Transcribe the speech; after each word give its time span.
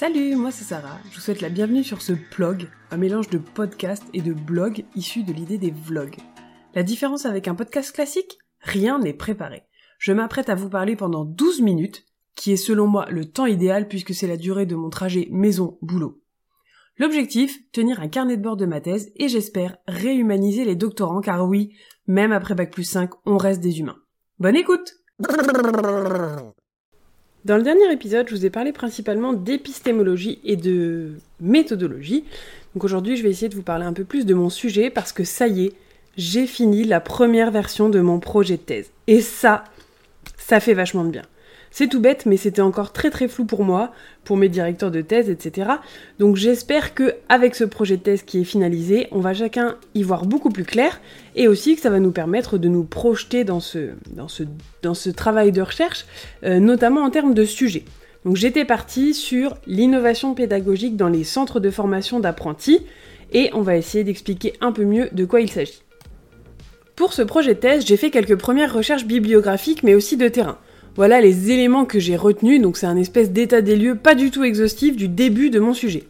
Salut, 0.00 0.34
moi 0.34 0.50
c'est 0.50 0.64
Sarah. 0.64 0.98
Je 1.10 1.16
vous 1.16 1.20
souhaite 1.20 1.42
la 1.42 1.50
bienvenue 1.50 1.84
sur 1.84 2.00
ce 2.00 2.14
blog, 2.34 2.70
un 2.90 2.96
mélange 2.96 3.28
de 3.28 3.36
podcast 3.36 4.02
et 4.14 4.22
de 4.22 4.32
blog 4.32 4.86
issu 4.96 5.24
de 5.24 5.32
l'idée 5.34 5.58
des 5.58 5.72
vlogs. 5.72 6.16
La 6.74 6.82
différence 6.82 7.26
avec 7.26 7.48
un 7.48 7.54
podcast 7.54 7.94
classique? 7.94 8.38
Rien 8.60 8.98
n'est 8.98 9.12
préparé. 9.12 9.64
Je 9.98 10.14
m'apprête 10.14 10.48
à 10.48 10.54
vous 10.54 10.70
parler 10.70 10.96
pendant 10.96 11.26
12 11.26 11.60
minutes, 11.60 12.06
qui 12.34 12.50
est 12.50 12.56
selon 12.56 12.86
moi 12.86 13.10
le 13.10 13.26
temps 13.26 13.44
idéal 13.44 13.88
puisque 13.88 14.14
c'est 14.14 14.26
la 14.26 14.38
durée 14.38 14.64
de 14.64 14.74
mon 14.74 14.88
trajet 14.88 15.28
maison-boulot. 15.30 16.18
L'objectif, 16.96 17.60
tenir 17.70 18.00
un 18.00 18.08
carnet 18.08 18.38
de 18.38 18.42
bord 18.42 18.56
de 18.56 18.64
ma 18.64 18.80
thèse 18.80 19.12
et 19.16 19.28
j'espère 19.28 19.76
réhumaniser 19.86 20.64
les 20.64 20.76
doctorants 20.76 21.20
car 21.20 21.46
oui, 21.46 21.74
même 22.06 22.32
après 22.32 22.54
Bac 22.54 22.72
plus 22.72 22.84
5, 22.84 23.10
on 23.26 23.36
reste 23.36 23.60
des 23.60 23.80
humains. 23.80 23.98
Bonne 24.38 24.56
écoute 24.56 24.94
Dans 27.44 27.56
le 27.56 27.62
dernier 27.62 27.90
épisode, 27.90 28.28
je 28.28 28.34
vous 28.34 28.44
ai 28.44 28.50
parlé 28.50 28.72
principalement 28.72 29.32
d'épistémologie 29.32 30.40
et 30.44 30.56
de 30.56 31.12
méthodologie. 31.40 32.24
Donc 32.74 32.84
aujourd'hui, 32.84 33.16
je 33.16 33.22
vais 33.22 33.30
essayer 33.30 33.48
de 33.48 33.54
vous 33.54 33.62
parler 33.62 33.86
un 33.86 33.94
peu 33.94 34.04
plus 34.04 34.26
de 34.26 34.34
mon 34.34 34.50
sujet 34.50 34.90
parce 34.90 35.12
que 35.12 35.24
ça 35.24 35.48
y 35.48 35.66
est, 35.66 35.72
j'ai 36.18 36.46
fini 36.46 36.84
la 36.84 37.00
première 37.00 37.50
version 37.50 37.88
de 37.88 38.00
mon 38.00 38.20
projet 38.20 38.56
de 38.56 38.62
thèse. 38.62 38.90
Et 39.06 39.22
ça, 39.22 39.64
ça 40.36 40.60
fait 40.60 40.74
vachement 40.74 41.04
de 41.04 41.10
bien. 41.10 41.22
C'est 41.70 41.86
tout 41.86 42.00
bête, 42.00 42.26
mais 42.26 42.36
c'était 42.36 42.62
encore 42.62 42.92
très 42.92 43.10
très 43.10 43.28
flou 43.28 43.44
pour 43.44 43.62
moi, 43.62 43.92
pour 44.24 44.36
mes 44.36 44.48
directeurs 44.48 44.90
de 44.90 45.00
thèse, 45.00 45.30
etc. 45.30 45.70
Donc 46.18 46.36
j'espère 46.36 46.94
que 46.94 47.14
avec 47.28 47.54
ce 47.54 47.64
projet 47.64 47.96
de 47.96 48.02
thèse 48.02 48.22
qui 48.22 48.40
est 48.40 48.44
finalisé, 48.44 49.06
on 49.12 49.20
va 49.20 49.34
chacun 49.34 49.76
y 49.94 50.02
voir 50.02 50.26
beaucoup 50.26 50.50
plus 50.50 50.64
clair, 50.64 51.00
et 51.36 51.46
aussi 51.46 51.76
que 51.76 51.80
ça 51.80 51.90
va 51.90 52.00
nous 52.00 52.10
permettre 52.10 52.58
de 52.58 52.68
nous 52.68 52.82
projeter 52.82 53.44
dans 53.44 53.60
ce, 53.60 53.92
travail 55.12 55.52
de 55.52 55.62
recherche, 55.62 56.06
euh, 56.42 56.58
notamment 56.58 57.02
en 57.02 57.10
termes 57.10 57.34
de 57.34 57.44
sujet. 57.44 57.84
Donc 58.24 58.36
j'étais 58.36 58.64
partie 58.64 59.14
sur 59.14 59.56
l'innovation 59.66 60.34
pédagogique 60.34 60.96
dans 60.96 61.08
les 61.08 61.24
centres 61.24 61.60
de 61.60 61.70
formation 61.70 62.18
d'apprentis, 62.18 62.80
et 63.32 63.50
on 63.54 63.62
va 63.62 63.76
essayer 63.76 64.02
d'expliquer 64.02 64.54
un 64.60 64.72
peu 64.72 64.84
mieux 64.84 65.08
de 65.12 65.24
quoi 65.24 65.40
il 65.40 65.50
s'agit. 65.50 65.82
Pour 66.96 67.12
ce 67.12 67.22
projet 67.22 67.54
de 67.54 67.60
thèse, 67.60 67.86
j'ai 67.86 67.96
fait 67.96 68.10
quelques 68.10 68.36
premières 68.36 68.74
recherches 68.74 69.06
bibliographiques, 69.06 69.84
mais 69.84 69.94
aussi 69.94 70.16
de 70.16 70.28
terrain. 70.28 70.58
Voilà 70.96 71.20
les 71.20 71.50
éléments 71.50 71.84
que 71.84 72.00
j'ai 72.00 72.16
retenus, 72.16 72.60
donc 72.60 72.76
c'est 72.76 72.86
un 72.86 72.96
espèce 72.96 73.30
d'état 73.30 73.60
des 73.60 73.76
lieux 73.76 73.94
pas 73.94 74.14
du 74.14 74.30
tout 74.30 74.44
exhaustif 74.44 74.96
du 74.96 75.08
début 75.08 75.50
de 75.50 75.60
mon 75.60 75.74
sujet. 75.74 76.04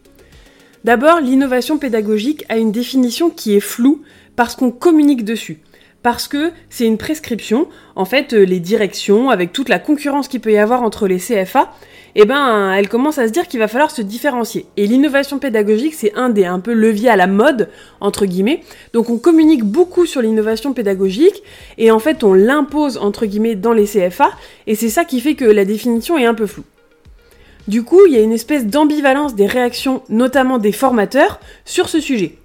D'abord, 0.83 1.19
l'innovation 1.19 1.77
pédagogique 1.77 2.43
a 2.49 2.57
une 2.57 2.71
définition 2.71 3.29
qui 3.29 3.55
est 3.55 3.59
floue 3.59 4.01
parce 4.35 4.55
qu'on 4.55 4.71
communique 4.71 5.23
dessus. 5.23 5.59
Parce 6.03 6.27
que 6.27 6.51
c'est 6.69 6.85
une 6.85 6.97
prescription, 6.97 7.67
en 7.95 8.05
fait, 8.05 8.33
les 8.33 8.59
directions, 8.59 9.29
avec 9.29 9.53
toute 9.53 9.69
la 9.69 9.77
concurrence 9.77 10.27
qu'il 10.27 10.39
peut 10.39 10.51
y 10.51 10.57
avoir 10.57 10.81
entre 10.81 11.07
les 11.07 11.17
CFA, 11.17 11.71
eh 12.15 12.25
ben, 12.25 12.73
elle 12.73 12.89
commence 12.89 13.19
à 13.19 13.27
se 13.27 13.31
dire 13.31 13.47
qu'il 13.47 13.59
va 13.59 13.67
falloir 13.67 13.91
se 13.91 14.01
différencier. 14.01 14.65
Et 14.77 14.87
l'innovation 14.87 15.39
pédagogique, 15.39 15.93
c'est 15.93 16.13
un 16.15 16.29
des 16.29 16.45
un 16.45 16.59
peu 16.59 16.73
leviers 16.73 17.09
à 17.09 17.15
la 17.15 17.27
mode, 17.27 17.69
entre 17.99 18.25
guillemets. 18.25 18.63
Donc 18.93 19.09
on 19.09 19.17
communique 19.17 19.63
beaucoup 19.63 20.05
sur 20.05 20.21
l'innovation 20.21 20.73
pédagogique, 20.73 21.43
et 21.77 21.91
en 21.91 21.99
fait 21.99 22.23
on 22.23 22.33
l'impose, 22.33 22.97
entre 22.97 23.25
guillemets, 23.25 23.55
dans 23.55 23.73
les 23.73 23.85
CFA, 23.85 24.31
et 24.67 24.75
c'est 24.75 24.89
ça 24.89 25.05
qui 25.05 25.21
fait 25.21 25.35
que 25.35 25.45
la 25.45 25.65
définition 25.65 26.17
est 26.17 26.25
un 26.25 26.33
peu 26.33 26.47
floue. 26.47 26.65
Du 27.67 27.83
coup, 27.83 27.99
il 28.07 28.13
y 28.13 28.17
a 28.17 28.21
une 28.21 28.33
espèce 28.33 28.65
d'ambivalence 28.65 29.35
des 29.35 29.45
réactions, 29.45 30.01
notamment 30.09 30.57
des 30.57 30.71
formateurs, 30.71 31.39
sur 31.63 31.89
ce 31.89 31.99
sujet 31.99 32.37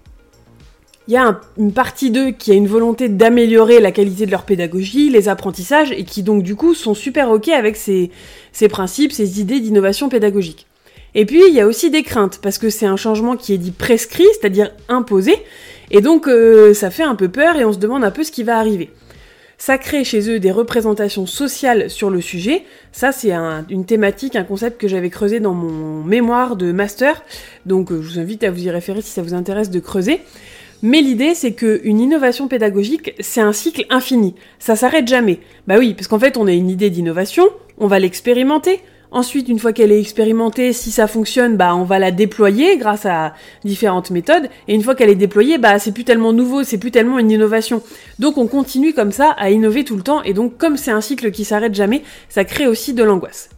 il 1.08 1.14
y 1.14 1.16
a 1.16 1.40
une 1.56 1.72
partie 1.72 2.10
d'eux 2.10 2.32
qui 2.32 2.50
a 2.50 2.54
une 2.54 2.66
volonté 2.66 3.08
d'améliorer 3.08 3.80
la 3.80 3.92
qualité 3.92 4.26
de 4.26 4.30
leur 4.30 4.42
pédagogie, 4.42 5.08
les 5.08 5.28
apprentissages, 5.28 5.92
et 5.92 6.04
qui 6.04 6.22
donc 6.22 6.42
du 6.42 6.56
coup 6.56 6.74
sont 6.74 6.94
super 6.94 7.30
ok 7.30 7.48
avec 7.48 7.76
ces, 7.76 8.10
ces 8.52 8.68
principes, 8.68 9.12
ces 9.12 9.40
idées 9.40 9.60
d'innovation 9.60 10.08
pédagogique. 10.08 10.66
Et 11.14 11.24
puis 11.24 11.42
il 11.48 11.54
y 11.54 11.60
a 11.60 11.66
aussi 11.66 11.90
des 11.90 12.02
craintes, 12.02 12.40
parce 12.42 12.58
que 12.58 12.70
c'est 12.70 12.86
un 12.86 12.96
changement 12.96 13.36
qui 13.36 13.54
est 13.54 13.58
dit 13.58 13.70
prescrit, 13.70 14.26
c'est-à-dire 14.38 14.72
imposé, 14.88 15.36
et 15.90 16.00
donc 16.00 16.26
euh, 16.26 16.74
ça 16.74 16.90
fait 16.90 17.04
un 17.04 17.14
peu 17.14 17.28
peur 17.28 17.56
et 17.56 17.64
on 17.64 17.72
se 17.72 17.78
demande 17.78 18.04
un 18.04 18.10
peu 18.10 18.24
ce 18.24 18.32
qui 18.32 18.42
va 18.42 18.58
arriver. 18.58 18.90
Ça 19.58 19.78
crée 19.78 20.04
chez 20.04 20.28
eux 20.30 20.38
des 20.38 20.50
représentations 20.50 21.24
sociales 21.24 21.88
sur 21.88 22.10
le 22.10 22.20
sujet. 22.20 22.64
Ça, 22.92 23.10
c'est 23.10 23.32
une 23.32 23.86
thématique, 23.86 24.36
un 24.36 24.44
concept 24.44 24.78
que 24.78 24.86
j'avais 24.86 25.08
creusé 25.08 25.40
dans 25.40 25.54
mon 25.54 26.04
mémoire 26.04 26.56
de 26.56 26.72
master. 26.72 27.22
Donc, 27.64 27.90
euh, 27.90 28.02
je 28.02 28.12
vous 28.12 28.18
invite 28.18 28.44
à 28.44 28.50
vous 28.50 28.64
y 28.64 28.70
référer 28.70 29.00
si 29.00 29.10
ça 29.10 29.22
vous 29.22 29.32
intéresse 29.32 29.70
de 29.70 29.80
creuser. 29.80 30.20
Mais 30.82 31.00
l'idée, 31.00 31.34
c'est 31.34 31.52
qu'une 31.52 32.00
innovation 32.00 32.48
pédagogique, 32.48 33.14
c'est 33.20 33.40
un 33.40 33.52
cycle 33.52 33.86
infini. 33.90 34.34
Ça 34.58 34.76
s'arrête 34.76 35.08
jamais. 35.08 35.40
Bah 35.66 35.76
oui, 35.78 35.94
parce 35.94 36.06
qu'en 36.08 36.18
fait, 36.18 36.36
on 36.36 36.46
a 36.46 36.52
une 36.52 36.70
idée 36.70 36.90
d'innovation, 36.90 37.48
on 37.78 37.86
va 37.86 37.98
l'expérimenter. 37.98 38.80
Ensuite, 39.10 39.48
une 39.48 39.58
fois 39.58 39.72
qu'elle 39.72 39.92
est 39.92 40.00
expérimentée, 40.00 40.72
si 40.72 40.90
ça 40.90 41.06
fonctionne, 41.06 41.56
bah 41.56 41.74
on 41.74 41.84
va 41.84 41.98
la 41.98 42.10
déployer 42.10 42.76
grâce 42.76 43.06
à 43.06 43.34
différentes 43.64 44.10
méthodes. 44.10 44.50
Et 44.68 44.74
une 44.74 44.82
fois 44.82 44.94
qu'elle 44.94 45.08
est 45.08 45.14
déployée, 45.14 45.58
bah 45.58 45.78
c'est 45.78 45.92
plus 45.92 46.04
tellement 46.04 46.32
nouveau, 46.32 46.64
c'est 46.64 46.76
plus 46.76 46.90
tellement 46.90 47.18
une 47.18 47.30
innovation. 47.30 47.82
Donc 48.18 48.36
on 48.36 48.46
continue 48.46 48.92
comme 48.92 49.12
ça 49.12 49.30
à 49.38 49.50
innover 49.50 49.84
tout 49.84 49.96
le 49.96 50.02
temps. 50.02 50.22
Et 50.24 50.34
donc 50.34 50.58
comme 50.58 50.76
c'est 50.76 50.90
un 50.90 51.00
cycle 51.00 51.30
qui 51.30 51.44
s'arrête 51.44 51.74
jamais, 51.74 52.02
ça 52.28 52.44
crée 52.44 52.66
aussi 52.66 52.94
de 52.94 53.04
l'angoisse. 53.04 53.48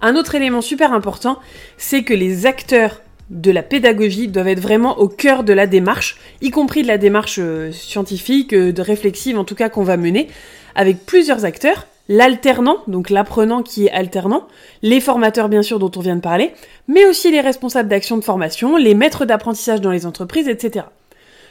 Un 0.00 0.14
autre 0.14 0.36
élément 0.36 0.60
super 0.60 0.92
important, 0.92 1.40
c'est 1.76 2.04
que 2.04 2.14
les 2.14 2.46
acteurs 2.46 3.02
de 3.30 3.50
la 3.50 3.62
pédagogie 3.62 4.28
doivent 4.28 4.48
être 4.48 4.60
vraiment 4.60 4.98
au 4.98 5.08
cœur 5.08 5.44
de 5.44 5.52
la 5.52 5.66
démarche, 5.66 6.16
y 6.40 6.50
compris 6.50 6.82
de 6.82 6.88
la 6.88 6.98
démarche 6.98 7.38
euh, 7.38 7.72
scientifique, 7.72 8.52
euh, 8.54 8.72
de 8.72 8.82
réflexive 8.82 9.38
en 9.38 9.44
tout 9.44 9.54
cas 9.54 9.68
qu'on 9.68 9.82
va 9.82 9.96
mener, 9.96 10.28
avec 10.74 11.04
plusieurs 11.04 11.44
acteurs, 11.44 11.86
l'alternant, 12.08 12.78
donc 12.86 13.10
l'apprenant 13.10 13.62
qui 13.62 13.86
est 13.86 13.90
alternant, 13.90 14.48
les 14.82 15.00
formateurs 15.00 15.48
bien 15.48 15.62
sûr 15.62 15.78
dont 15.78 15.90
on 15.96 16.00
vient 16.00 16.16
de 16.16 16.20
parler, 16.20 16.52
mais 16.86 17.04
aussi 17.04 17.30
les 17.30 17.40
responsables 17.40 17.88
d'action 17.88 18.16
de 18.16 18.24
formation, 18.24 18.76
les 18.76 18.94
maîtres 18.94 19.26
d'apprentissage 19.26 19.80
dans 19.80 19.90
les 19.90 20.06
entreprises, 20.06 20.48
etc. 20.48 20.86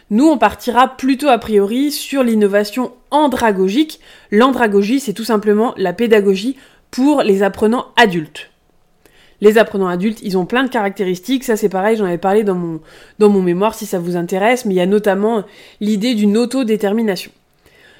Nous, 0.10 0.26
on 0.26 0.38
partira 0.38 0.96
plutôt 0.96 1.28
a 1.28 1.38
priori 1.38 1.92
sur 1.92 2.24
l'innovation 2.24 2.94
andragogique. 3.12 4.00
L'andragogie, 4.32 5.02
c'est 5.02 5.14
tout 5.14 5.26
simplement 5.26 5.74
la 5.76 5.92
pédagogie 5.92 6.56
pour 6.92 7.24
les 7.24 7.44
apprenants 7.44 7.88
adultes. 7.98 8.50
Les 9.42 9.58
apprenants 9.58 9.88
adultes, 9.88 10.20
ils 10.24 10.38
ont 10.38 10.46
plein 10.46 10.64
de 10.64 10.70
caractéristiques. 10.70 11.44
Ça, 11.44 11.56
c'est 11.58 11.70
pareil, 11.70 11.98
j'en 11.98 12.06
avais 12.06 12.18
parlé 12.18 12.44
dans 12.44 12.56
mon, 12.56 13.42
mémoire 13.42 13.76
si 13.76 13.86
ça 13.86 14.00
vous 14.00 14.16
intéresse, 14.16 14.66
mais 14.66 14.74
il 14.74 14.78
y 14.78 14.82
a 14.82 14.86
notamment 14.86 15.44
l'idée 15.80 16.16
d'une 16.16 16.38
autodétermination. 16.38 17.32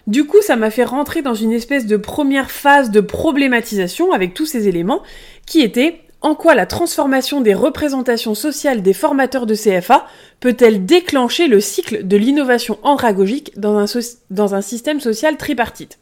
Du 0.08 0.26
coup, 0.26 0.42
ça 0.42 0.56
m'a 0.56 0.72
fait 0.72 0.86
rentrer 0.86 1.22
dans 1.22 1.34
une 1.34 1.52
espèce 1.52 1.86
de 1.86 1.98
première 1.98 2.50
phase 2.50 2.92
de 2.92 3.02
problématisation 3.02 4.14
avec 4.14 4.34
tous 4.34 4.46
ces 4.46 4.68
éléments 4.68 5.04
qui 5.46 5.62
étaient 5.62 6.00
en 6.22 6.34
quoi 6.34 6.56
la 6.56 6.66
transformation 6.66 7.42
des 7.42 7.54
représentations 7.54 8.34
sociales 8.34 8.82
des 8.82 8.94
formateurs 8.94 9.46
de 9.46 9.54
CFA 9.54 10.08
peut-elle 10.40 10.86
déclencher 10.86 11.48
le 11.48 11.60
cycle 11.60 12.08
de 12.08 12.18
l'innovation 12.18 12.80
andragogique 12.82 13.52
dans 13.60 13.78
un 14.56 14.62
système 14.62 15.00
social 15.00 15.38
tripartite 15.38 16.00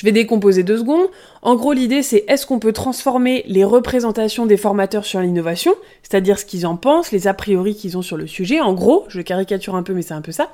je 0.00 0.06
vais 0.06 0.12
décomposer 0.12 0.62
deux 0.62 0.78
secondes. 0.78 1.08
En 1.42 1.56
gros, 1.56 1.74
l'idée, 1.74 2.02
c'est 2.02 2.24
est-ce 2.26 2.46
qu'on 2.46 2.58
peut 2.58 2.72
transformer 2.72 3.44
les 3.46 3.64
représentations 3.64 4.46
des 4.46 4.56
formateurs 4.56 5.04
sur 5.04 5.20
l'innovation, 5.20 5.74
c'est-à-dire 6.02 6.38
ce 6.38 6.46
qu'ils 6.46 6.66
en 6.66 6.76
pensent, 6.76 7.12
les 7.12 7.28
a 7.28 7.34
priori 7.34 7.74
qu'ils 7.74 7.98
ont 7.98 8.02
sur 8.02 8.16
le 8.16 8.26
sujet. 8.26 8.60
En 8.60 8.72
gros, 8.72 9.04
je 9.08 9.20
caricature 9.20 9.74
un 9.74 9.82
peu, 9.82 9.92
mais 9.92 10.00
c'est 10.00 10.14
un 10.14 10.22
peu 10.22 10.32
ça 10.32 10.52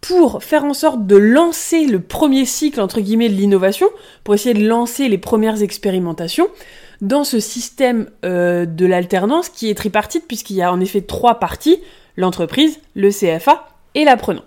pour 0.00 0.42
faire 0.44 0.64
en 0.64 0.72
sorte 0.72 1.04
de 1.04 1.16
lancer 1.16 1.84
le 1.84 2.00
premier 2.00 2.44
cycle 2.44 2.80
entre 2.80 3.00
guillemets 3.00 3.28
de 3.28 3.34
l'innovation, 3.34 3.88
pour 4.22 4.34
essayer 4.34 4.54
de 4.54 4.66
lancer 4.66 5.08
les 5.08 5.18
premières 5.18 5.62
expérimentations 5.62 6.46
dans 7.00 7.24
ce 7.24 7.40
système 7.40 8.08
euh, 8.24 8.66
de 8.66 8.86
l'alternance 8.86 9.48
qui 9.48 9.68
est 9.68 9.74
tripartite 9.74 10.28
puisqu'il 10.28 10.56
y 10.56 10.62
a 10.62 10.72
en 10.72 10.80
effet 10.80 11.00
trois 11.00 11.40
parties, 11.40 11.82
l'entreprise, 12.16 12.78
le 12.94 13.10
CFA 13.10 13.66
et 13.96 14.04
l'apprenant. 14.04 14.44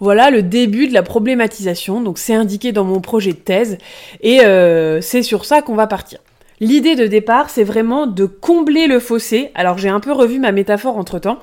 Voilà 0.00 0.30
le 0.30 0.42
début 0.42 0.86
de 0.86 0.94
la 0.94 1.02
problématisation, 1.02 2.00
donc 2.00 2.18
c'est 2.18 2.34
indiqué 2.34 2.72
dans 2.72 2.84
mon 2.84 3.00
projet 3.00 3.32
de 3.32 3.38
thèse, 3.38 3.78
et 4.20 4.44
euh, 4.44 5.00
c'est 5.00 5.22
sur 5.22 5.44
ça 5.44 5.60
qu'on 5.62 5.74
va 5.74 5.86
partir. 5.86 6.20
L'idée 6.60 6.96
de 6.96 7.06
départ, 7.06 7.50
c'est 7.50 7.64
vraiment 7.64 8.06
de 8.06 8.24
combler 8.24 8.86
le 8.86 9.00
fossé, 9.00 9.50
alors 9.54 9.78
j'ai 9.78 9.88
un 9.88 10.00
peu 10.00 10.12
revu 10.12 10.38
ma 10.38 10.52
métaphore 10.52 10.96
entre-temps, 10.96 11.38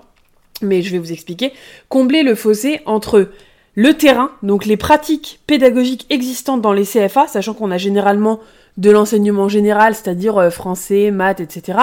mais 0.62 0.82
je 0.82 0.92
vais 0.92 0.98
vous 0.98 1.12
expliquer, 1.12 1.52
combler 1.90 2.24
le 2.24 2.36
fossé 2.36 2.80
entre 2.86 3.30
le 3.76 3.94
terrain, 3.94 4.32
donc 4.42 4.66
les 4.66 4.78
pratiques 4.78 5.42
pédagogiques 5.48 6.06
existantes 6.10 6.62
dans 6.62 6.74
les 6.74 6.86
CFA, 6.86 7.28
sachant 7.28 7.54
qu'on 7.54 7.72
a 7.72 7.78
généralement 7.78 8.40
de 8.78 8.92
l'enseignement 8.92 9.48
général, 9.48 9.96
c'est-à-dire 9.96 10.38
euh, 10.38 10.50
français, 10.50 11.12
maths, 11.12 11.40
etc. 11.40 11.80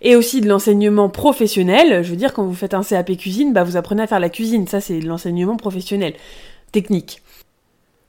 Et 0.00 0.16
aussi 0.16 0.40
de 0.40 0.48
l'enseignement 0.48 1.08
professionnel. 1.08 2.02
Je 2.02 2.10
veux 2.10 2.16
dire, 2.16 2.32
quand 2.32 2.44
vous 2.44 2.54
faites 2.54 2.74
un 2.74 2.82
CAP 2.82 3.16
cuisine, 3.16 3.52
bah, 3.52 3.64
vous 3.64 3.76
apprenez 3.76 4.02
à 4.02 4.06
faire 4.06 4.20
la 4.20 4.28
cuisine. 4.28 4.66
Ça, 4.66 4.80
c'est 4.80 4.98
de 4.98 5.06
l'enseignement 5.06 5.56
professionnel, 5.56 6.14
technique. 6.72 7.22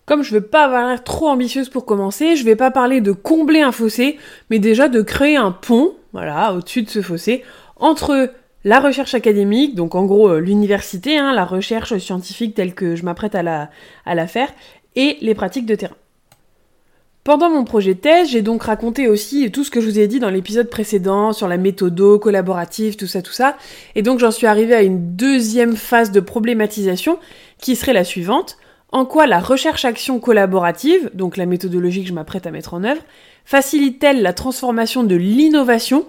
Comme 0.05 0.23
je 0.23 0.33
veux 0.33 0.41
pas 0.41 0.65
avoir 0.65 0.87
l'air 0.89 1.03
trop 1.03 1.29
ambitieuse 1.29 1.69
pour 1.69 1.85
commencer, 1.85 2.35
je 2.35 2.43
vais 2.43 2.57
pas 2.57 2.71
parler 2.71 2.99
de 2.99 3.13
combler 3.13 3.61
un 3.61 3.71
fossé, 3.71 4.17
mais 4.49 4.59
déjà 4.59 4.89
de 4.89 5.01
créer 5.01 5.37
un 5.37 5.51
pont, 5.51 5.93
voilà, 6.11 6.53
au-dessus 6.53 6.83
de 6.83 6.89
ce 6.89 7.01
fossé, 7.01 7.43
entre 7.77 8.31
la 8.65 8.79
recherche 8.79 9.13
académique, 9.13 9.75
donc 9.75 9.95
en 9.95 10.05
gros 10.05 10.29
euh, 10.29 10.39
l'université, 10.39 11.17
hein, 11.17 11.33
la 11.33 11.45
recherche 11.45 11.97
scientifique 11.97 12.53
telle 12.53 12.73
que 12.73 12.95
je 12.95 13.03
m'apprête 13.03 13.35
à 13.35 13.43
la, 13.43 13.69
à 14.05 14.15
la 14.15 14.27
faire, 14.27 14.49
et 14.95 15.17
les 15.21 15.35
pratiques 15.35 15.65
de 15.65 15.75
terrain. 15.75 15.95
Pendant 17.23 17.49
mon 17.49 17.63
projet 17.63 17.93
de 17.93 17.99
thèse, 17.99 18.31
j'ai 18.31 18.41
donc 18.41 18.63
raconté 18.63 19.07
aussi 19.07 19.49
tout 19.49 19.63
ce 19.63 19.71
que 19.71 19.79
je 19.79 19.85
vous 19.85 19.97
ai 19.97 20.07
dit 20.07 20.19
dans 20.19 20.29
l'épisode 20.29 20.69
précédent 20.69 21.31
sur 21.31 21.47
la 21.47 21.55
méthode 21.55 22.19
collaborative, 22.19 22.97
tout 22.97 23.07
ça, 23.07 23.21
tout 23.21 23.31
ça. 23.31 23.55
Et 23.95 24.01
donc 24.01 24.19
j'en 24.19 24.31
suis 24.31 24.45
arrivée 24.45 24.73
à 24.73 24.81
une 24.81 25.15
deuxième 25.15 25.77
phase 25.77 26.11
de 26.11 26.19
problématisation 26.19 27.17
qui 27.59 27.77
serait 27.77 27.93
la 27.93 28.03
suivante. 28.03 28.57
En 28.91 29.05
quoi 29.05 29.25
la 29.25 29.39
recherche-action 29.39 30.19
collaborative, 30.19 31.11
donc 31.13 31.37
la 31.37 31.45
méthodologie 31.45 32.03
que 32.03 32.09
je 32.09 32.13
m'apprête 32.13 32.45
à 32.45 32.51
mettre 32.51 32.73
en 32.73 32.83
œuvre, 32.83 33.01
facilite-t-elle 33.45 34.21
la 34.21 34.33
transformation 34.33 35.05
de 35.05 35.15
l'innovation 35.15 36.05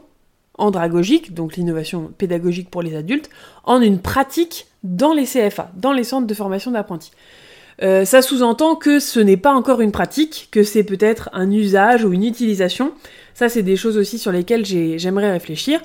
andragogique, 0.58 1.32
donc 1.32 1.55
l'innovation 1.55 2.12
pédagogique 2.19 2.70
pour 2.70 2.82
les 2.82 2.96
adultes, 2.96 3.31
en 3.62 3.81
une 3.81 4.00
pratique 4.00 4.67
dans 4.82 5.14
les 5.14 5.25
CFA, 5.26 5.70
dans 5.76 5.93
les 5.93 6.05
centres 6.05 6.26
de 6.26 6.34
formation 6.34 6.72
d'apprentis? 6.72 7.12
Euh, 7.82 8.04
ça 8.04 8.22
sous-entend 8.22 8.76
que 8.76 9.00
ce 9.00 9.20
n'est 9.20 9.36
pas 9.36 9.52
encore 9.52 9.80
une 9.80 9.92
pratique, 9.92 10.48
que 10.50 10.62
c'est 10.62 10.84
peut-être 10.84 11.30
un 11.32 11.50
usage 11.50 12.04
ou 12.04 12.12
une 12.12 12.24
utilisation. 12.24 12.92
Ça, 13.34 13.48
c'est 13.48 13.62
des 13.62 13.76
choses 13.76 13.96
aussi 13.96 14.18
sur 14.18 14.30
lesquelles 14.30 14.64
j'aimerais 14.64 15.32
réfléchir. 15.32 15.80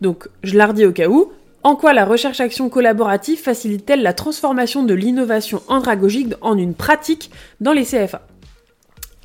Donc, 0.00 0.28
je 0.42 0.56
la 0.56 0.66
redis 0.66 0.86
au 0.86 0.92
cas 0.92 1.08
où. 1.08 1.32
En 1.62 1.76
quoi 1.76 1.94
la 1.94 2.04
recherche-action 2.04 2.68
collaborative 2.68 3.40
facilite-t-elle 3.40 4.02
la 4.02 4.12
transformation 4.12 4.82
de 4.82 4.94
l'innovation 4.94 5.62
andragogique 5.68 6.34
en 6.42 6.58
une 6.58 6.74
pratique 6.74 7.30
dans 7.60 7.72
les 7.72 7.84
CFA 7.84 8.26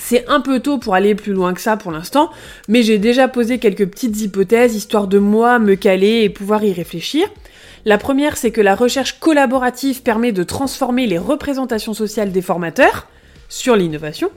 c'est 0.01 0.25
un 0.30 0.39
peu 0.39 0.62
tôt 0.62 0.77
pour 0.77 0.95
aller 0.95 1.13
plus 1.13 1.33
loin 1.33 1.54
que 1.54 1.60
ça 1.60 1.75
pour 1.75 1.92
l'instant, 1.92 2.30
mais 2.69 2.83
j'ai 2.83 2.98
déjà 2.98 3.27
posé 3.27 3.60
quelques 3.60 3.86
petites 3.86 4.19
hypothèses 4.21 4.75
histoire 4.75 5.07
de 5.07 5.19
moi 5.19 5.60
me 5.60 5.75
caler 5.75 6.21
et 6.24 6.30
pouvoir 6.30 6.63
y 6.63 6.71
réfléchir. 6.71 7.27
La 7.86 7.98
première, 7.98 8.38
c'est 8.38 8.52
que 8.52 8.62
la 8.62 8.76
recherche 8.76 9.20
collaborative 9.20 10.02
permet 10.02 10.31
de 10.31 10.44
transformer 10.44 11.08
les 11.08 11.18
représentations 11.18 11.94
sociales 11.94 12.31
des 12.31 12.42
formateurs 12.42 13.08
sur 13.48 13.76
l'innovation. 13.76 14.30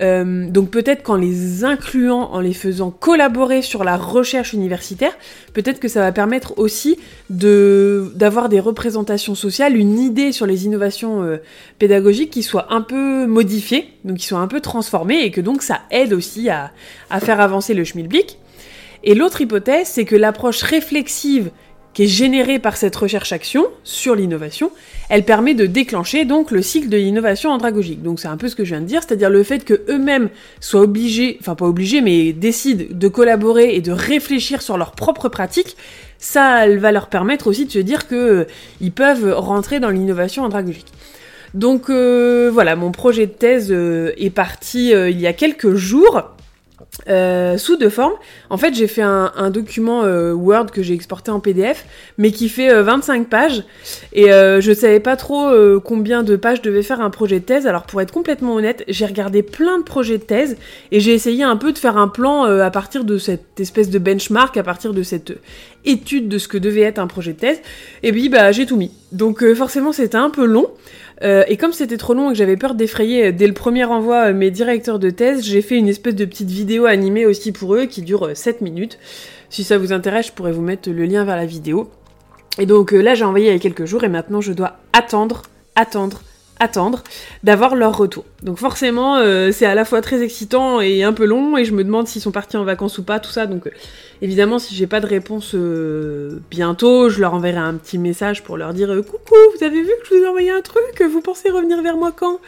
Euh, 0.00 0.48
donc 0.48 0.70
peut-être 0.70 1.02
qu'en 1.02 1.16
les 1.16 1.64
incluant, 1.64 2.30
en 2.32 2.40
les 2.40 2.54
faisant 2.54 2.90
collaborer 2.90 3.60
sur 3.60 3.84
la 3.84 3.96
recherche 3.96 4.54
universitaire, 4.54 5.12
peut-être 5.52 5.80
que 5.80 5.88
ça 5.88 6.00
va 6.00 6.12
permettre 6.12 6.58
aussi 6.58 6.98
d'avoir 7.28 8.48
des 8.48 8.60
représentations 8.60 9.34
sociales, 9.34 9.76
une 9.76 9.98
idée 9.98 10.32
sur 10.32 10.46
les 10.46 10.64
innovations 10.64 11.22
euh, 11.22 11.42
pédagogiques 11.78 12.30
qui 12.30 12.42
soient 12.42 12.72
un 12.72 12.80
peu 12.80 13.26
modifiées, 13.26 13.88
donc 14.04 14.16
qui 14.16 14.26
soient 14.26 14.40
un 14.40 14.48
peu 14.48 14.60
transformées, 14.60 15.24
et 15.24 15.30
que 15.30 15.42
donc 15.42 15.62
ça 15.62 15.80
aide 15.90 16.14
aussi 16.14 16.48
à, 16.48 16.72
à 17.10 17.20
faire 17.20 17.40
avancer 17.40 17.74
le 17.74 17.84
schmilblick. 17.84 18.38
Et 19.04 19.14
l'autre 19.14 19.40
hypothèse, 19.40 19.88
c'est 19.88 20.04
que 20.04 20.16
l'approche 20.16 20.62
réflexive 20.62 21.50
qui 21.94 22.04
est 22.04 22.08
générée 22.08 22.58
par 22.58 22.76
cette 22.76 22.96
recherche-action 22.96 23.66
sur 23.84 24.14
l'innovation, 24.14 24.70
elle 25.10 25.24
permet 25.24 25.54
de 25.54 25.66
déclencher 25.66 26.24
donc 26.24 26.50
le 26.50 26.62
cycle 26.62 26.88
de 26.88 26.96
l'innovation 26.96 27.50
andragogique. 27.50 28.02
Donc 28.02 28.18
c'est 28.18 28.28
un 28.28 28.36
peu 28.36 28.48
ce 28.48 28.56
que 28.56 28.64
je 28.64 28.70
viens 28.70 28.80
de 28.80 28.86
dire, 28.86 29.02
c'est-à-dire 29.02 29.30
le 29.30 29.42
fait 29.42 29.64
que 29.64 29.82
eux-mêmes 29.88 30.30
soient 30.60 30.80
obligés, 30.80 31.36
enfin 31.40 31.54
pas 31.54 31.66
obligés, 31.66 32.00
mais 32.00 32.32
décident 32.32 32.84
de 32.90 33.08
collaborer 33.08 33.74
et 33.74 33.80
de 33.80 33.92
réfléchir 33.92 34.62
sur 34.62 34.78
leurs 34.78 34.92
propres 34.92 35.28
pratiques, 35.28 35.76
ça 36.18 36.66
va 36.78 36.92
leur 36.92 37.08
permettre 37.08 37.48
aussi 37.48 37.66
de 37.66 37.72
se 37.72 37.80
dire 37.80 38.06
que 38.06 38.46
euh, 38.80 38.90
peuvent 38.94 39.34
rentrer 39.36 39.80
dans 39.80 39.90
l'innovation 39.90 40.44
andragogique. 40.44 40.86
Donc 41.52 41.90
euh, 41.90 42.50
voilà, 42.52 42.76
mon 42.76 42.92
projet 42.92 43.26
de 43.26 43.32
thèse 43.32 43.68
euh, 43.70 44.12
est 44.16 44.30
parti 44.30 44.92
il 44.92 45.20
y 45.20 45.26
a 45.26 45.32
quelques 45.32 45.74
jours. 45.74 46.32
Euh, 47.08 47.56
sous 47.56 47.76
deux 47.76 47.88
formes. 47.88 48.12
En 48.50 48.58
fait, 48.58 48.74
j'ai 48.74 48.86
fait 48.86 49.02
un, 49.02 49.50
document 49.50 50.04
euh, 50.04 50.34
Word 50.34 50.66
que 50.66 50.82
j'ai 50.82 50.92
exporté 50.92 51.30
en 51.30 51.40
PDF, 51.40 51.86
mais 52.18 52.30
qui 52.32 52.50
fait 52.50 52.82
25 52.82 53.22
euh, 53.22 53.24
pages. 53.24 53.64
Et 54.12 54.26
je 54.28 54.72
savais 54.74 55.00
pas 55.00 55.16
trop 55.16 55.50
combien 55.80 56.22
de 56.22 56.36
pages 56.36 56.60
devait 56.60 56.82
faire 56.82 57.00
un 57.00 57.10
projet 57.10 57.40
de 57.40 57.44
thèse. 57.44 57.66
Alors, 57.66 57.84
pour 57.84 58.00
être 58.02 58.12
complètement 58.12 58.54
honnête, 58.54 58.84
j'ai 58.88 59.06
regardé 59.06 59.42
plein 59.42 59.78
de 59.78 59.84
projets 59.84 60.18
de 60.18 60.22
thèse 60.22 60.56
et 60.90 61.00
j'ai 61.00 61.14
essayé 61.14 61.42
un 61.42 61.56
peu 61.56 61.72
de 61.72 61.78
faire 61.78 61.96
un 61.96 62.08
plan 62.08 62.44
à 62.44 62.70
partir 62.70 63.04
de 63.04 63.18
cette 63.18 63.58
espèce 63.58 63.88
de 63.88 63.98
benchmark, 63.98 64.56
à 64.56 64.62
partir 64.62 64.92
de 64.92 65.02
cette 65.02 65.32
étude 65.84 66.28
de 66.28 66.38
ce 66.38 66.46
que 66.46 66.58
devait 66.58 66.82
être 66.82 66.98
un 66.98 67.06
projet 67.06 67.32
de 67.32 67.38
thèse. 67.38 67.60
Et 68.02 68.12
puis, 68.12 68.28
bah, 68.28 68.52
j'ai 68.52 68.66
tout 68.66 68.76
mis. 68.76 68.92
Donc, 69.12 69.44
forcément, 69.54 69.92
c'était 69.92 70.16
un 70.16 70.30
peu 70.30 70.44
long. 70.44 70.68
Euh, 71.22 71.44
et 71.46 71.56
comme 71.56 71.72
c'était 71.72 71.96
trop 71.96 72.14
long 72.14 72.30
et 72.30 72.32
que 72.32 72.38
j'avais 72.38 72.56
peur 72.56 72.74
d'effrayer 72.74 73.26
euh, 73.26 73.32
dès 73.32 73.46
le 73.46 73.52
premier 73.52 73.84
envoi 73.84 74.28
euh, 74.28 74.34
mes 74.34 74.50
directeurs 74.50 74.98
de 74.98 75.10
thèse, 75.10 75.44
j'ai 75.44 75.62
fait 75.62 75.76
une 75.76 75.88
espèce 75.88 76.16
de 76.16 76.24
petite 76.24 76.50
vidéo 76.50 76.86
animée 76.86 77.26
aussi 77.26 77.52
pour 77.52 77.74
eux 77.76 77.86
qui 77.86 78.02
dure 78.02 78.30
7 78.34 78.60
minutes. 78.60 78.98
Si 79.48 79.62
ça 79.62 79.78
vous 79.78 79.92
intéresse, 79.92 80.28
je 80.28 80.32
pourrais 80.32 80.52
vous 80.52 80.62
mettre 80.62 80.90
le 80.90 81.04
lien 81.04 81.24
vers 81.24 81.36
la 81.36 81.46
vidéo. 81.46 81.90
Et 82.58 82.66
donc 82.66 82.92
là, 82.92 83.14
j'ai 83.14 83.24
envoyé 83.24 83.48
il 83.48 83.52
y 83.52 83.56
a 83.56 83.58
quelques 83.58 83.84
jours 83.84 84.04
et 84.04 84.08
maintenant 84.08 84.40
je 84.40 84.52
dois 84.52 84.76
attendre, 84.92 85.42
attendre, 85.76 86.22
attendre 86.58 87.02
d'avoir 87.44 87.76
leur 87.76 87.96
retour. 87.96 88.24
Donc 88.42 88.58
forcément, 88.58 89.22
c'est 89.52 89.64
à 89.64 89.74
la 89.74 89.84
fois 89.84 90.02
très 90.02 90.22
excitant 90.22 90.80
et 90.80 91.02
un 91.02 91.12
peu 91.12 91.24
long 91.24 91.56
et 91.56 91.64
je 91.64 91.72
me 91.72 91.82
demande 91.82 92.08
s'ils 92.08 92.20
sont 92.20 92.30
partis 92.30 92.56
en 92.56 92.64
vacances 92.64 92.98
ou 92.98 93.04
pas, 93.04 93.20
tout 93.20 93.30
ça. 93.30 93.46
Donc 93.46 93.70
Évidemment, 94.24 94.60
si 94.60 94.76
j'ai 94.76 94.86
pas 94.86 95.00
de 95.00 95.06
réponse 95.06 95.50
euh, 95.56 96.38
bientôt, 96.48 97.08
je 97.08 97.20
leur 97.20 97.34
enverrai 97.34 97.58
un 97.58 97.74
petit 97.74 97.98
message 97.98 98.44
pour 98.44 98.56
leur 98.56 98.72
dire 98.72 98.88
euh, 98.92 99.02
coucou, 99.02 99.34
vous 99.56 99.64
avez 99.64 99.82
vu 99.82 99.88
que 99.88 100.08
je 100.08 100.14
vous 100.14 100.22
ai 100.22 100.28
envoyé 100.28 100.48
un 100.52 100.60
truc, 100.60 101.02
vous 101.02 101.20
pensez 101.20 101.50
revenir 101.50 101.82
vers 101.82 101.96
moi 101.96 102.12
quand? 102.16 102.38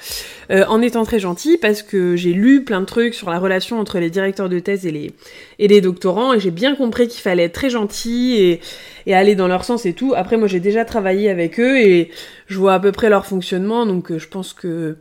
Euh, 0.52 0.64
En 0.68 0.80
étant 0.80 1.04
très 1.04 1.18
gentil 1.18 1.58
parce 1.58 1.82
que 1.82 2.14
j'ai 2.14 2.32
lu 2.32 2.62
plein 2.62 2.80
de 2.80 2.86
trucs 2.86 3.12
sur 3.12 3.28
la 3.28 3.40
relation 3.40 3.80
entre 3.80 3.98
les 3.98 4.08
directeurs 4.08 4.48
de 4.48 4.60
thèse 4.60 4.86
et 4.86 4.92
les 4.92 5.14
et 5.58 5.66
les 5.66 5.80
doctorants 5.80 6.32
et 6.32 6.38
j'ai 6.38 6.52
bien 6.52 6.76
compris 6.76 7.08
qu'il 7.08 7.22
fallait 7.22 7.42
être 7.42 7.54
très 7.54 7.70
gentil 7.70 8.36
et, 8.36 8.60
et 9.06 9.14
aller 9.16 9.34
dans 9.34 9.48
leur 9.48 9.64
sens 9.64 9.84
et 9.84 9.94
tout. 9.94 10.12
Après, 10.14 10.36
moi, 10.36 10.46
j'ai 10.46 10.60
déjà 10.60 10.84
travaillé 10.84 11.28
avec 11.28 11.58
eux 11.58 11.80
et 11.80 12.12
je 12.46 12.56
vois 12.56 12.74
à 12.74 12.78
peu 12.78 12.92
près 12.92 13.08
leur 13.08 13.26
fonctionnement, 13.26 13.84
donc 13.84 14.16
je 14.16 14.28
pense 14.28 14.52
que 14.52 14.94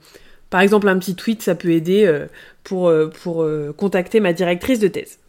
par 0.49 0.61
exemple 0.61 0.87
un 0.87 0.97
petit 0.97 1.13
tweet 1.13 1.43
ça 1.43 1.53
peut 1.53 1.69
aider 1.69 2.11
pour 2.63 2.91
pour 3.21 3.45
contacter 3.77 4.19
ma 4.19 4.33
directrice 4.33 4.79
de 4.79 4.87
thèse. 4.87 5.19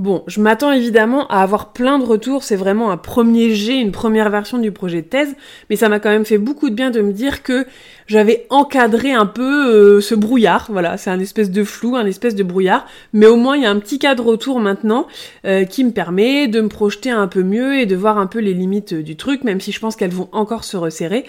Bon, 0.00 0.24
je 0.26 0.40
m'attends 0.40 0.72
évidemment 0.72 1.28
à 1.28 1.40
avoir 1.40 1.72
plein 1.72 2.00
de 2.00 2.04
retours, 2.04 2.42
c'est 2.42 2.56
vraiment 2.56 2.90
un 2.90 2.96
premier 2.96 3.54
jet, 3.54 3.78
une 3.78 3.92
première 3.92 4.28
version 4.28 4.58
du 4.58 4.72
projet 4.72 5.02
de 5.02 5.06
thèse, 5.06 5.36
mais 5.70 5.76
ça 5.76 5.88
m'a 5.88 6.00
quand 6.00 6.08
même 6.08 6.24
fait 6.24 6.36
beaucoup 6.36 6.68
de 6.68 6.74
bien 6.74 6.90
de 6.90 7.00
me 7.00 7.12
dire 7.12 7.44
que 7.44 7.64
j'avais 8.08 8.44
encadré 8.50 9.12
un 9.12 9.24
peu 9.24 9.72
euh, 9.72 10.00
ce 10.00 10.16
brouillard, 10.16 10.66
voilà, 10.68 10.96
c'est 10.96 11.10
un 11.10 11.20
espèce 11.20 11.48
de 11.48 11.62
flou, 11.62 11.94
un 11.94 12.06
espèce 12.06 12.34
de 12.34 12.42
brouillard, 12.42 12.86
mais 13.12 13.26
au 13.26 13.36
moins 13.36 13.56
il 13.56 13.62
y 13.62 13.66
a 13.66 13.70
un 13.70 13.78
petit 13.78 14.00
cas 14.00 14.16
de 14.16 14.20
retour 14.20 14.58
maintenant 14.58 15.06
euh, 15.46 15.64
qui 15.64 15.84
me 15.84 15.92
permet 15.92 16.48
de 16.48 16.60
me 16.60 16.68
projeter 16.68 17.10
un 17.10 17.28
peu 17.28 17.44
mieux 17.44 17.78
et 17.78 17.86
de 17.86 17.94
voir 17.94 18.18
un 18.18 18.26
peu 18.26 18.40
les 18.40 18.52
limites 18.52 18.94
du 18.94 19.14
truc, 19.14 19.44
même 19.44 19.60
si 19.60 19.70
je 19.70 19.78
pense 19.78 19.94
qu'elles 19.94 20.10
vont 20.10 20.28
encore 20.32 20.64
se 20.64 20.76
resserrer. 20.76 21.24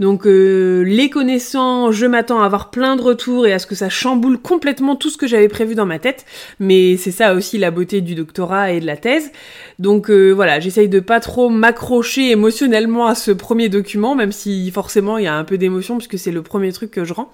Donc 0.00 0.26
euh, 0.26 0.82
les 0.82 1.08
connaissants, 1.08 1.92
je 1.92 2.06
m'attends 2.06 2.42
à 2.42 2.46
avoir 2.46 2.70
plein 2.70 2.96
de 2.96 3.02
retours 3.02 3.46
et 3.46 3.52
à 3.52 3.58
ce 3.58 3.66
que 3.66 3.74
ça 3.74 3.88
chamboule 3.88 4.38
complètement 4.38 4.96
tout 4.96 5.10
ce 5.10 5.16
que 5.16 5.26
j'avais 5.26 5.48
prévu 5.48 5.74
dans 5.74 5.86
ma 5.86 5.98
tête. 5.98 6.24
Mais 6.58 6.96
c'est 6.96 7.12
ça 7.12 7.34
aussi 7.34 7.58
la 7.58 7.70
beauté 7.70 8.00
du 8.00 8.14
doctorat 8.14 8.72
et 8.72 8.80
de 8.80 8.86
la 8.86 8.96
thèse. 8.96 9.30
Donc 9.78 10.10
euh, 10.10 10.32
voilà, 10.32 10.58
j'essaye 10.60 10.88
de 10.88 11.00
pas 11.00 11.20
trop 11.20 11.48
m'accrocher 11.48 12.30
émotionnellement 12.30 13.06
à 13.06 13.14
ce 13.14 13.30
premier 13.30 13.68
document, 13.68 14.14
même 14.14 14.32
si 14.32 14.70
forcément 14.70 15.18
il 15.18 15.24
y 15.24 15.28
a 15.28 15.34
un 15.34 15.44
peu 15.44 15.58
d'émotion 15.58 15.96
puisque 15.98 16.18
c'est 16.18 16.32
le 16.32 16.42
premier 16.42 16.72
truc 16.72 16.90
que 16.90 17.04
je 17.04 17.12
rends. 17.12 17.30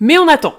Mais 0.00 0.18
on 0.18 0.28
attend. 0.28 0.54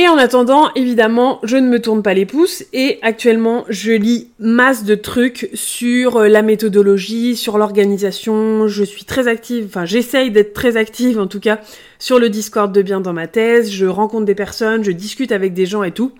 Et 0.00 0.06
en 0.06 0.16
attendant, 0.16 0.72
évidemment, 0.76 1.40
je 1.42 1.56
ne 1.56 1.68
me 1.68 1.80
tourne 1.80 2.04
pas 2.04 2.14
les 2.14 2.24
pouces 2.24 2.64
et 2.72 3.00
actuellement, 3.02 3.64
je 3.68 3.90
lis 3.90 4.28
masse 4.38 4.84
de 4.84 4.94
trucs 4.94 5.50
sur 5.54 6.18
euh, 6.18 6.28
la 6.28 6.42
méthodologie, 6.42 7.34
sur 7.34 7.58
l'organisation. 7.58 8.68
Je 8.68 8.84
suis 8.84 9.04
très 9.04 9.26
active, 9.26 9.64
enfin, 9.66 9.86
j'essaye 9.86 10.30
d'être 10.30 10.54
très 10.54 10.76
active 10.76 11.18
en 11.18 11.26
tout 11.26 11.40
cas 11.40 11.58
sur 11.98 12.20
le 12.20 12.28
Discord 12.28 12.72
de 12.72 12.80
bien 12.80 13.00
dans 13.00 13.12
ma 13.12 13.26
thèse. 13.26 13.72
Je 13.72 13.86
rencontre 13.86 14.24
des 14.24 14.36
personnes, 14.36 14.84
je 14.84 14.92
discute 14.92 15.32
avec 15.32 15.52
des 15.52 15.66
gens 15.66 15.82
et 15.82 15.90
tout. 15.90 16.12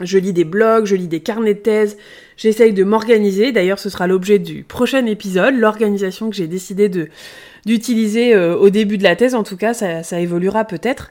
Je 0.00 0.18
lis 0.18 0.32
des 0.32 0.44
blogs, 0.44 0.86
je 0.86 0.96
lis 0.96 1.06
des 1.06 1.20
carnets 1.20 1.54
de 1.54 1.60
thèse, 1.60 1.96
j'essaye 2.36 2.72
de 2.72 2.82
m'organiser. 2.82 3.52
D'ailleurs, 3.52 3.78
ce 3.78 3.88
sera 3.88 4.06
l'objet 4.06 4.38
du 4.38 4.64
prochain 4.64 5.06
épisode, 5.06 5.54
l'organisation 5.54 6.30
que 6.30 6.36
j'ai 6.36 6.48
décidé 6.48 6.88
de 6.88 7.08
d'utiliser 7.66 8.34
euh, 8.34 8.56
au 8.56 8.70
début 8.70 8.98
de 8.98 9.02
la 9.02 9.16
thèse. 9.16 9.34
En 9.34 9.42
tout 9.42 9.56
cas, 9.56 9.74
ça, 9.74 10.02
ça 10.02 10.20
évoluera 10.20 10.64
peut-être. 10.64 11.10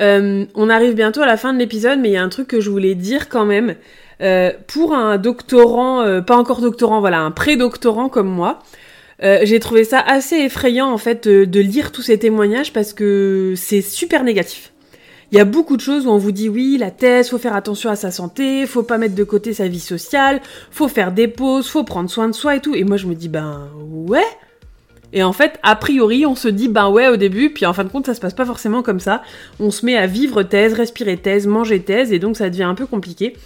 Euh, 0.00 0.44
on 0.54 0.68
arrive 0.68 0.94
bientôt 0.94 1.20
à 1.20 1.26
la 1.26 1.36
fin 1.36 1.52
de 1.52 1.58
l'épisode, 1.58 2.00
mais 2.00 2.08
il 2.08 2.12
y 2.12 2.16
a 2.16 2.22
un 2.22 2.28
truc 2.28 2.48
que 2.48 2.60
je 2.60 2.70
voulais 2.70 2.94
dire 2.94 3.28
quand 3.28 3.44
même. 3.44 3.76
Euh, 4.20 4.52
pour 4.66 4.94
un 4.94 5.18
doctorant, 5.18 6.22
pas 6.22 6.36
encore 6.36 6.60
doctorant, 6.60 7.00
voilà, 7.00 7.20
un 7.20 7.30
pré-doctorant 7.30 8.08
comme 8.08 8.28
moi, 8.28 8.60
j'ai 9.20 9.58
trouvé 9.60 9.84
ça 9.84 10.00
assez 10.00 10.36
effrayant 10.36 10.90
en 10.90 10.98
fait 10.98 11.26
de, 11.26 11.60
lire 11.60 11.92
tous 11.92 12.02
ces 12.02 12.18
témoignages 12.18 12.72
parce 12.72 12.92
que 12.92 13.54
c'est 13.56 13.80
super 13.80 14.22
négatif. 14.22 14.73
Il 15.32 15.38
y 15.38 15.40
a 15.40 15.44
beaucoup 15.44 15.76
de 15.76 15.82
choses 15.82 16.06
où 16.06 16.10
on 16.10 16.18
vous 16.18 16.32
dit 16.32 16.48
oui, 16.48 16.76
la 16.78 16.90
thèse, 16.90 17.30
faut 17.30 17.38
faire 17.38 17.56
attention 17.56 17.90
à 17.90 17.96
sa 17.96 18.10
santé, 18.10 18.66
faut 18.66 18.82
pas 18.82 18.98
mettre 18.98 19.14
de 19.14 19.24
côté 19.24 19.52
sa 19.54 19.68
vie 19.68 19.80
sociale, 19.80 20.40
faut 20.70 20.88
faire 20.88 21.12
des 21.12 21.28
pauses, 21.28 21.68
faut 21.68 21.84
prendre 21.84 22.10
soin 22.10 22.28
de 22.28 22.34
soi 22.34 22.56
et 22.56 22.60
tout. 22.60 22.74
Et 22.74 22.84
moi 22.84 22.96
je 22.96 23.06
me 23.06 23.14
dis 23.14 23.28
ben 23.28 23.68
ouais, 23.90 24.24
et 25.14 25.22
en 25.22 25.32
fait, 25.32 25.60
a 25.62 25.76
priori, 25.76 26.26
on 26.26 26.34
se 26.34 26.48
dit 26.48 26.68
ben 26.68 26.90
ouais 26.90 27.08
au 27.08 27.16
début, 27.16 27.50
puis 27.50 27.64
en 27.66 27.72
fin 27.72 27.84
de 27.84 27.88
compte, 27.88 28.04
ça 28.04 28.14
se 28.14 28.20
passe 28.20 28.34
pas 28.34 28.44
forcément 28.44 28.82
comme 28.82 29.00
ça. 29.00 29.22
On 29.60 29.70
se 29.70 29.86
met 29.86 29.96
à 29.96 30.08
vivre 30.08 30.42
thèse, 30.42 30.74
respirer 30.74 31.16
thèse, 31.16 31.46
manger 31.46 31.80
thèse, 31.80 32.12
et 32.12 32.18
donc 32.18 32.36
ça 32.36 32.50
devient 32.50 32.64
un 32.64 32.74
peu 32.74 32.84
compliqué. 32.84 33.36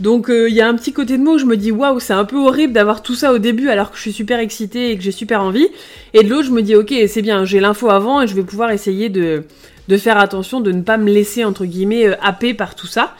Donc 0.00 0.30
euh, 0.30 0.48
il 0.48 0.54
y 0.54 0.62
a 0.62 0.68
un 0.68 0.74
petit 0.74 0.94
côté 0.94 1.18
de 1.18 1.22
moi 1.22 1.34
où 1.34 1.38
je 1.38 1.44
me 1.44 1.58
dis 1.58 1.72
waouh, 1.72 2.00
c'est 2.00 2.14
un 2.14 2.24
peu 2.24 2.38
horrible 2.38 2.72
d'avoir 2.72 3.02
tout 3.02 3.14
ça 3.14 3.34
au 3.34 3.38
début 3.38 3.68
alors 3.68 3.90
que 3.90 3.98
je 3.98 4.02
suis 4.02 4.14
super 4.14 4.38
excitée 4.38 4.92
et 4.92 4.96
que 4.96 5.02
j'ai 5.02 5.12
super 5.12 5.42
envie. 5.42 5.68
Et 6.14 6.22
de 6.22 6.30
l'autre, 6.30 6.46
je 6.46 6.52
me 6.52 6.62
dis 6.62 6.74
ok, 6.74 6.94
c'est 7.06 7.20
bien, 7.20 7.44
j'ai 7.44 7.60
l'info 7.60 7.90
avant 7.90 8.22
et 8.22 8.26
je 8.26 8.34
vais 8.34 8.42
pouvoir 8.42 8.70
essayer 8.70 9.10
de, 9.10 9.44
de 9.90 9.96
faire 9.98 10.16
attention 10.16 10.60
de 10.60 10.72
ne 10.72 10.82
pas 10.82 10.96
me 10.96 11.10
laisser 11.10 11.44
entre 11.44 11.66
guillemets 11.66 12.06
happer 12.22 12.54
par 12.54 12.74
tout 12.74 12.86
ça. 12.86 13.14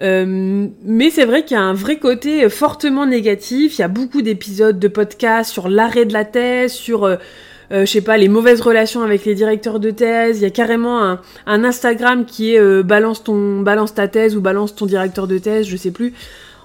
mais 0.00 1.10
c'est 1.10 1.24
vrai 1.24 1.44
qu'il 1.44 1.56
y 1.56 1.60
a 1.60 1.62
un 1.62 1.74
vrai 1.74 1.98
côté 1.98 2.48
fortement 2.48 3.06
négatif. 3.06 3.78
Il 3.78 3.82
y 3.82 3.84
a 3.84 3.88
beaucoup 3.88 4.22
d'épisodes 4.22 4.78
de 4.78 4.88
podcasts 4.88 5.52
sur 5.52 5.68
l'arrêt 5.68 6.06
de 6.06 6.12
la 6.12 6.24
thèse, 6.24 6.72
sur 6.72 7.18
euh, 7.72 7.84
je 7.84 7.90
sais 7.90 8.00
pas, 8.00 8.16
les 8.16 8.28
mauvaises 8.28 8.60
relations 8.60 9.02
avec 9.02 9.24
les 9.24 9.34
directeurs 9.34 9.80
de 9.80 9.90
thèse. 9.90 10.38
Il 10.38 10.42
y 10.42 10.46
a 10.46 10.50
carrément 10.50 11.18
un, 11.46 11.64
Instagram 11.64 12.24
qui 12.24 12.54
est 12.54 12.60
euh, 12.60 12.82
balance 12.82 13.24
ton, 13.24 13.60
balance 13.60 13.94
ta 13.94 14.08
thèse 14.08 14.36
ou 14.36 14.40
balance 14.40 14.74
ton 14.74 14.86
directeur 14.86 15.26
de 15.26 15.38
thèse, 15.38 15.66
je 15.66 15.76
sais 15.76 15.90
plus. 15.90 16.12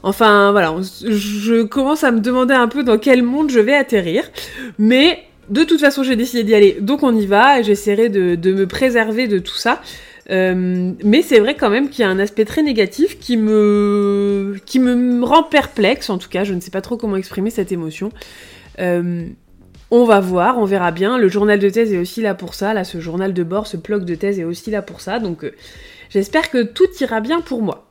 Enfin, 0.03 0.51
voilà, 0.51 0.73
je 0.81 1.63
commence 1.63 2.03
à 2.03 2.11
me 2.11 2.19
demander 2.19 2.55
un 2.55 2.67
peu 2.67 2.83
dans 2.83 2.97
quel 2.97 3.21
monde 3.23 3.51
je 3.51 3.59
vais 3.59 3.75
atterrir. 3.75 4.23
Mais 4.79 5.23
de 5.49 5.63
toute 5.63 5.79
façon, 5.79 6.03
j'ai 6.03 6.15
décidé 6.15 6.43
d'y 6.43 6.55
aller, 6.55 6.77
donc 6.79 7.03
on 7.03 7.15
y 7.15 7.25
va, 7.25 7.59
et 7.59 7.63
j'essaierai 7.63 8.09
de, 8.09 8.51
me 8.51 8.65
préserver 8.65 9.27
de 9.27 9.39
tout 9.39 9.55
ça. 9.55 9.81
Euh, 10.29 10.91
mais 11.03 11.23
c'est 11.23 11.39
vrai 11.39 11.55
quand 11.55 11.69
même 11.69 11.89
qu'il 11.89 12.03
y 12.03 12.05
a 12.05 12.09
un 12.09 12.19
aspect 12.19 12.45
très 12.45 12.63
négatif 12.63 13.19
qui 13.19 13.35
me, 13.37 14.55
qui 14.65 14.79
me 14.79 15.23
rend 15.25 15.43
perplexe, 15.43 16.09
en 16.09 16.17
tout 16.17 16.29
cas, 16.29 16.43
je 16.43 16.53
ne 16.53 16.61
sais 16.61 16.71
pas 16.71 16.81
trop 16.81 16.95
comment 16.95 17.17
exprimer 17.17 17.49
cette 17.49 17.71
émotion. 17.71 18.11
Euh, 18.79 19.25
on 19.89 20.05
va 20.05 20.21
voir, 20.21 20.57
on 20.57 20.63
verra 20.63 20.91
bien. 20.91 21.17
Le 21.17 21.27
journal 21.27 21.59
de 21.59 21.69
thèse 21.69 21.91
est 21.91 21.97
aussi 21.97 22.21
là 22.21 22.33
pour 22.33 22.53
ça. 22.53 22.73
Là, 22.73 22.85
ce 22.85 23.01
journal 23.01 23.33
de 23.33 23.43
bord, 23.43 23.67
ce 23.67 23.75
blog 23.75 24.05
de 24.05 24.15
thèse 24.15 24.39
est 24.39 24.45
aussi 24.45 24.71
là 24.71 24.81
pour 24.81 25.01
ça. 25.01 25.19
Donc, 25.19 25.43
euh, 25.43 25.51
j'espère 26.09 26.49
que 26.49 26.63
tout 26.63 26.87
ira 27.01 27.19
bien 27.19 27.41
pour 27.41 27.61
moi. 27.61 27.89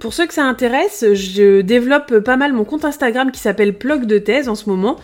Pour 0.00 0.14
ceux 0.14 0.26
que 0.26 0.34
ça 0.34 0.44
intéresse, 0.44 1.04
je 1.12 1.60
développe 1.60 2.18
pas 2.20 2.36
mal 2.36 2.52
mon 2.52 2.64
compte 2.64 2.84
Instagram 2.84 3.30
qui 3.30 3.40
s'appelle 3.40 3.74
Plug 3.74 4.06
de 4.06 4.18
thèse 4.18 4.48
en 4.48 4.54
ce 4.54 4.68
moment. 4.68 4.96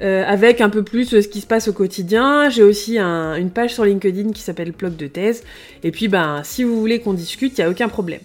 Euh, 0.00 0.24
avec 0.24 0.60
un 0.60 0.70
peu 0.70 0.82
plus 0.82 1.20
ce 1.20 1.28
qui 1.28 1.40
se 1.40 1.46
passe 1.46 1.68
au 1.68 1.72
quotidien. 1.72 2.48
J'ai 2.48 2.62
aussi 2.62 2.98
une 2.98 3.50
page 3.50 3.74
sur 3.74 3.84
LinkedIn 3.84 4.30
qui 4.30 4.40
s'appelle 4.40 4.72
Plug 4.72 4.96
de 4.96 5.06
thèse. 5.06 5.42
Et 5.82 5.90
puis, 5.90 6.08
ben, 6.08 6.42
si 6.44 6.64
vous 6.64 6.78
voulez 6.78 7.00
qu'on 7.00 7.12
discute, 7.12 7.58
il 7.58 7.60
n'y 7.60 7.66
a 7.66 7.70
aucun 7.70 7.88
problème. 7.88 8.20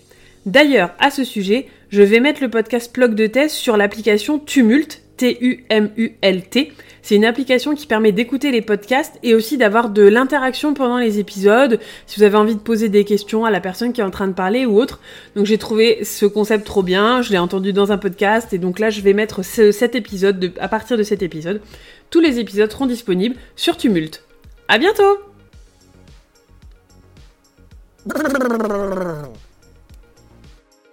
D'ailleurs, 0.45 0.91
à 0.99 1.09
ce 1.09 1.23
sujet, 1.23 1.67
je 1.89 2.03
vais 2.03 2.19
mettre 2.19 2.41
le 2.41 2.49
podcast 2.49 2.93
Plug 2.93 3.15
de 3.15 3.27
thèse 3.27 3.51
sur 3.51 3.77
l'application 3.77 4.37
Tumult, 4.37 5.01
T-U-M-U-L-T. 5.17 6.71
C'est 7.01 7.15
une 7.15 7.25
application 7.25 7.75
qui 7.75 7.85
permet 7.85 8.11
d'écouter 8.11 8.51
les 8.51 8.61
podcasts 8.61 9.19
et 9.21 9.35
aussi 9.35 9.57
d'avoir 9.57 9.89
de 9.89 10.01
l'interaction 10.01 10.73
pendant 10.73 10.97
les 10.97 11.19
épisodes, 11.19 11.79
si 12.07 12.19
vous 12.19 12.23
avez 12.23 12.37
envie 12.37 12.55
de 12.55 12.59
poser 12.59 12.89
des 12.89 13.05
questions 13.05 13.45
à 13.45 13.51
la 13.51 13.59
personne 13.59 13.93
qui 13.93 14.01
est 14.01 14.03
en 14.03 14.11
train 14.11 14.27
de 14.27 14.33
parler 14.33 14.65
ou 14.65 14.79
autre. 14.79 14.99
Donc 15.35 15.45
j'ai 15.45 15.57
trouvé 15.57 16.03
ce 16.03 16.25
concept 16.25 16.65
trop 16.65 16.81
bien, 16.81 17.21
je 17.21 17.31
l'ai 17.31 17.37
entendu 17.37 17.73
dans 17.73 17.91
un 17.91 17.97
podcast 17.97 18.53
et 18.53 18.57
donc 18.57 18.79
là 18.79 18.89
je 18.89 19.01
vais 19.01 19.13
mettre 19.13 19.43
cet 19.43 19.93
épisode, 19.95 20.51
à 20.59 20.67
partir 20.67 20.97
de 20.97 21.03
cet 21.03 21.21
épisode, 21.21 21.61
tous 22.09 22.21
les 22.21 22.39
épisodes 22.39 22.71
seront 22.71 22.87
disponibles 22.87 23.35
sur 23.55 23.77
Tumult. 23.77 24.23
À 24.67 24.79
bientôt 24.79 25.19